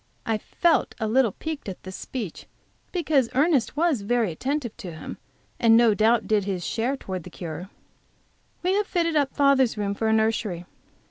[0.25, 2.47] I felt a little piqued at this speech,
[2.91, 5.19] because Ernest was very attentive to him,
[5.59, 7.69] and no doubt did his share towards the cure.
[8.63, 10.65] We have fitted up father's room for a nursery.